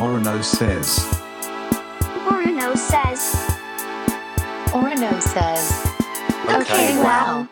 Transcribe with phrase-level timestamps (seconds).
[0.00, 1.04] Orono says.
[2.26, 3.36] Orono says.
[4.72, 5.86] Orono says.
[6.48, 7.46] Okay, wow.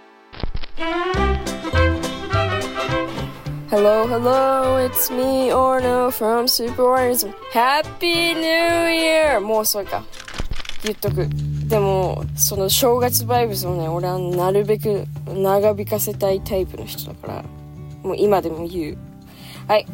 [3.69, 7.35] Hello, hello, it's me, Orno from Super Organism.
[7.53, 9.41] Happy New Year!
[9.41, 10.03] もう遅いか。
[10.85, 11.29] 言っとく。
[11.69, 17.45] でも、その正月バイブスをね、俺はなるべく長引かせたいタイプの人だから、
[18.03, 18.99] もう今でも言う。
[19.67, 19.87] はい。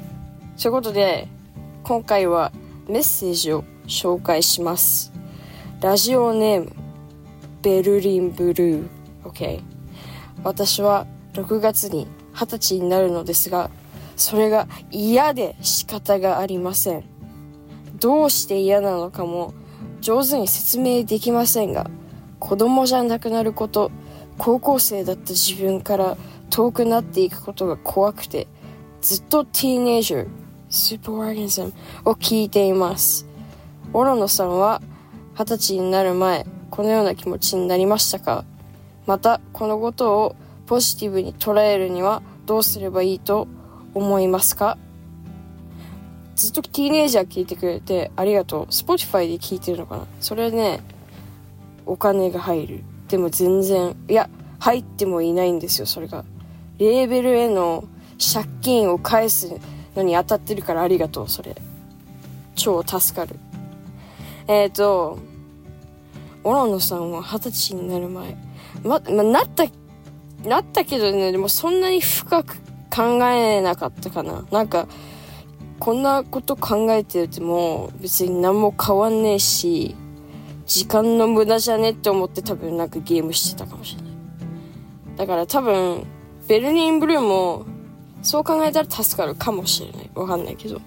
[0.56, 1.26] ということで、
[1.84, 2.50] 今回は
[2.88, 5.12] メッセージを紹介します。
[5.82, 6.72] ラジオネーム、
[7.60, 8.88] ベルリンブルー。
[9.24, 9.60] OK。
[10.42, 13.70] 私は6月に20歳になるのですが、
[14.16, 17.04] それが嫌で仕方がありません。
[18.00, 19.52] どうして嫌なのかも
[20.00, 21.90] 上手に説明できませんが、
[22.38, 23.90] 子供じゃなくなること、
[24.38, 26.16] 高校生だった自分から
[26.48, 28.48] 遠くなっていくことが怖くて、
[29.02, 30.43] ずっとティーネージャー、
[30.74, 31.72] スーパーオーガニズム
[32.04, 33.26] を聞いています。
[33.92, 34.82] オロノさんは
[35.38, 38.44] 二十歳になる前、このような気持ちになりましたか？
[39.06, 43.46] また、このことをポジティブに捉えるにはどうすればいいと
[43.94, 44.76] 思いますか？
[46.34, 48.64] ずっとティーネイジャー聞いてくれてありがとう。
[48.64, 50.06] Spotify で聞いてるのかな？
[50.20, 50.80] それね、
[51.86, 52.84] お金が入る。
[53.06, 54.28] でも全然、いや、
[54.58, 56.24] 入ってもいないんですよ、それが。
[56.78, 57.84] レーベルへの
[58.18, 59.54] 借金を返す
[59.96, 61.56] のに当たってるからありがとう、それ。
[62.54, 63.38] 超助かる。
[64.46, 65.18] えっ、ー、と、
[66.42, 68.36] オロノさんは二十歳になる前、
[68.82, 69.64] ま、ま、なった、
[70.44, 72.56] なったけどね、でもそんなに深く
[72.94, 74.44] 考えなかったかな。
[74.50, 74.86] なんか、
[75.80, 79.96] こんなこと考えてても別に何も変わんねえし、
[80.66, 84.12] 時間の無駄じゃねって思って多分なんかゲームしてたかもしれない。
[85.16, 86.06] だから多分、
[86.46, 87.66] ベルリンブルーも、
[88.24, 90.10] そう考えたら助かるかもしれない。
[90.14, 90.80] わかんないけど。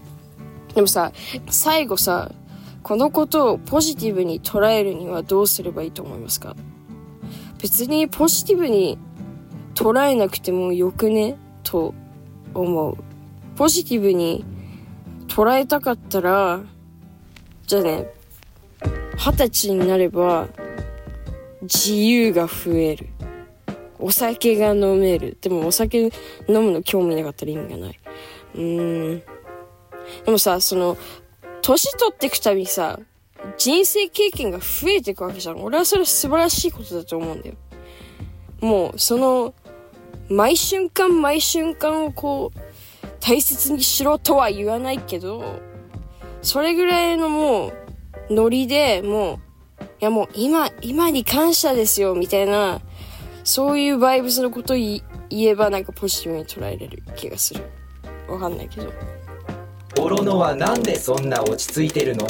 [0.74, 1.14] でもさ、
[1.50, 2.32] 最後さ、
[2.84, 6.56] このことをポジティブに捉えるにはどうすればいいと思いますか？
[7.62, 8.98] 別にポジティブに
[9.76, 11.38] 捉えなくてもよくね？
[11.64, 11.94] と
[12.54, 12.98] 思う。
[13.56, 14.46] ポジティブに
[15.28, 16.62] 捉えたかったら、
[17.66, 18.08] じゃあね、
[19.18, 20.48] 二十歳になれば
[21.62, 23.10] 自由が増える。
[24.00, 25.38] お酒が飲める。
[25.42, 26.12] でもお酒飲
[26.48, 28.00] むの興味なかったら意味がない。
[28.56, 29.24] うーん。
[30.26, 30.98] でもさ、その、
[31.62, 33.00] 年取っていくたびにさ、
[33.58, 35.64] 人生経験が増えていくわけじゃん。
[35.64, 37.56] 俺はそれ素晴らしいことだと思うんだよ。
[38.62, 39.54] もう、その、
[40.30, 42.60] 毎瞬間毎瞬間をこう、
[43.20, 45.60] 大切にしろとは言わないけど、
[46.42, 47.74] それぐらいのもう、
[48.30, 52.82] ノリでもう、いやもう今、今に感謝ですよ、みたいな、
[53.48, 57.64] そういうバイブスのことを言えばなんかポジティブに捉えれる気がする。
[58.28, 58.92] わかんないけど。
[60.02, 62.28] オロノはなんでそんな落ち着いてるの？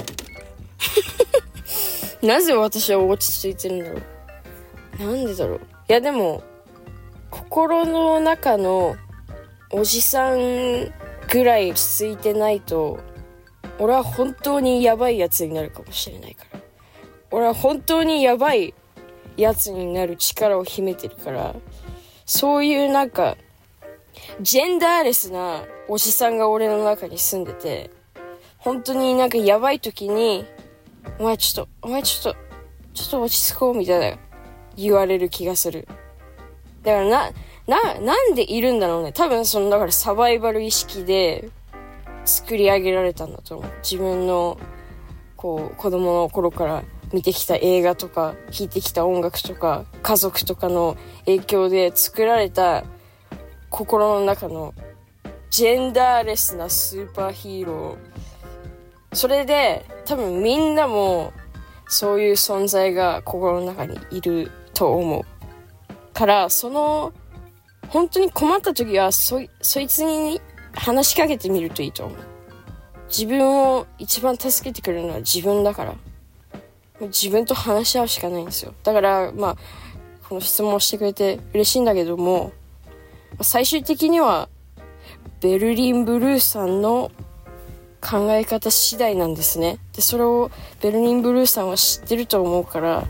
[2.21, 3.99] なぜ私は落ち着いてるんだろ
[4.99, 5.11] う？
[5.11, 5.57] なんでだろう？
[5.57, 6.43] いやでも、
[7.31, 8.95] 心の中の
[9.71, 10.93] おじさん
[11.31, 12.99] ぐらい落ち着いてないと、
[13.79, 16.59] 俺は本当にやばいやつになるかもしれないから。
[17.31, 18.75] 俺は本当にやばい
[19.37, 21.55] やつになる力を秘めてるから、
[22.25, 23.37] そういうなんか、
[24.41, 27.91] ジェンダーレスなおじさんが俺の中に住んでて、
[28.57, 30.45] 本当になんかやばい時に、
[31.19, 32.39] お前ちょっと、お前ちょっと、
[32.93, 34.17] ちょっと落ち着こうみたいな
[34.75, 35.87] 言われる気がする。
[36.83, 37.31] だからな、
[37.67, 39.11] な、なんでいるんだろうね。
[39.11, 41.49] 多分その、だからサバイバル意識で
[42.25, 43.71] 作り上げられたんだと思う。
[43.83, 44.57] 自分の、
[45.35, 46.83] こう、子供の頃から
[47.13, 52.83] 見てきた映画とか、聴いてきた音楽とか、家族とかの影響で作られた
[53.69, 54.73] 心の中の
[55.49, 59.15] ジェンダーレスなスーパーヒーロー。
[59.15, 61.33] それで、多分みんなも、
[61.87, 65.23] そういう存在が心の中にいると思う。
[66.13, 67.13] から、その、
[67.87, 70.41] 本当に困った時は、そ、そいつに
[70.73, 72.17] 話しかけてみるといいと思う。
[73.07, 75.95] 自分を一番助けてくれるのは自分だから。
[76.99, 78.73] 自分と話し合うしかないんですよ。
[78.83, 79.57] だから、まあ、
[80.27, 82.51] この質問してくれて嬉しいんだけども、
[83.41, 84.49] 最終的には、
[85.41, 87.11] ベルリンブルーさんの
[88.01, 89.77] 考え方次第なんですね。
[89.93, 90.49] で、それを
[90.81, 93.07] ベルリンブルーさんは知ってると思うから、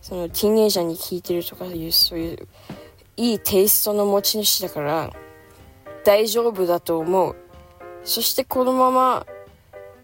[0.00, 2.48] そのティーネイジャーに聞いてるとかいう、そういう、
[3.16, 5.12] いいテイストの持ち主だから、
[6.04, 7.36] 大丈夫だと思う。
[8.04, 9.26] そしてこのまま、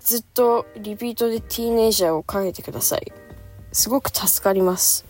[0.06, 3.12] ずっとリピートでティーネイジャーをかけてください。
[3.72, 5.04] すごく助かります。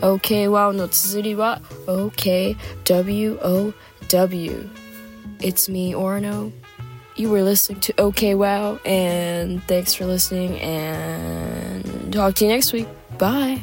[0.02, 3.74] okwow の綴りは okwow
[5.39, 6.51] It's me Orno
[7.18, 10.60] you were listening to OK Wow, and thanks for listening.
[10.60, 12.88] And talk to you next week.
[13.18, 13.62] Bye.